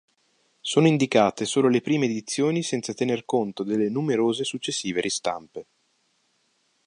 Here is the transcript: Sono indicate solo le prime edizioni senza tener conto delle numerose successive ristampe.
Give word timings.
Sono 0.61 0.87
indicate 0.87 1.45
solo 1.45 1.67
le 1.67 1.79
prime 1.79 2.05
edizioni 2.05 2.63
senza 2.63 2.91
tener 2.95 3.23
conto 3.23 3.61
delle 3.61 3.87
numerose 3.87 4.43
successive 4.43 4.99
ristampe. 4.99 5.67